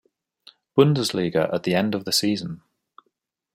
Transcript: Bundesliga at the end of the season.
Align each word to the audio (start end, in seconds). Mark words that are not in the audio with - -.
Bundesliga 0.75 1.53
at 1.53 1.61
the 1.61 1.75
end 1.75 1.93
of 1.93 2.05
the 2.05 2.11
season. 2.11 2.63